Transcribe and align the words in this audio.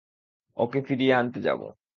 ওকে 0.57 0.79
ফিরিয়ে 0.81 1.13
আনতে 1.13 1.39
যাবো। 1.41 1.67